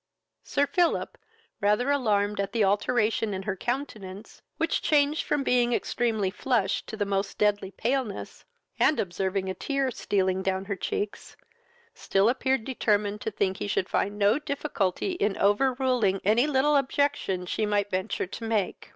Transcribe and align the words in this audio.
Sir 0.43 0.65
Philip, 0.65 1.15
rather 1.59 1.91
alarmed 1.91 2.39
at 2.39 2.53
the 2.53 2.63
alteration 2.63 3.35
in 3.35 3.43
her 3.43 3.55
countenance, 3.55 4.41
which 4.57 4.81
changed 4.81 5.21
from 5.21 5.43
being 5.43 5.73
extremely 5.73 6.31
flushed 6.31 6.87
to 6.87 6.97
the 6.97 7.05
most 7.05 7.37
deadly 7.37 7.69
paleness; 7.69 8.43
and, 8.79 8.99
observing 8.99 9.47
a 9.47 9.53
tear 9.53 9.91
stealing 9.91 10.41
down 10.41 10.65
her 10.65 10.75
cheeks, 10.75 11.37
still 11.93 12.29
appeared 12.29 12.63
determined 12.65 13.21
to 13.21 13.29
think 13.29 13.57
he 13.57 13.67
should 13.67 13.87
find 13.89 14.17
no 14.17 14.39
difficulty 14.39 15.11
in 15.11 15.37
over 15.37 15.73
ruling 15.75 16.19
any 16.25 16.47
little 16.47 16.77
objection 16.77 17.45
she 17.45 17.67
might 17.67 17.91
venture 17.91 18.25
to 18.25 18.43
make. 18.43 18.89